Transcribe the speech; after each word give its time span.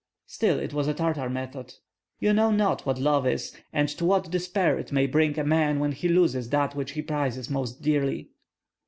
"Still 0.25 0.57
it 0.57 0.73
was 0.73 0.87
a 0.87 0.95
Tartar 0.95 1.29
method." 1.29 1.75
"You 2.19 2.33
know 2.33 2.49
not 2.49 2.87
what 2.87 2.97
love 2.97 3.27
is, 3.27 3.55
and 3.71 3.87
to 3.87 4.03
what 4.03 4.31
despair 4.31 4.79
it 4.79 4.91
may 4.91 5.05
bring 5.05 5.37
a 5.37 5.43
man 5.43 5.77
when 5.79 5.91
he 5.91 6.07
loses 6.09 6.49
that 6.49 6.73
which 6.73 6.93
he 6.93 7.03
prizes 7.03 7.51
most 7.51 7.83
dearly." 7.83 8.31